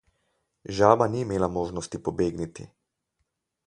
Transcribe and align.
Žaba 0.77 1.09
ni 1.15 1.21
imela 1.27 1.51
možnosti 1.59 2.03
pobegniti. 2.09 2.71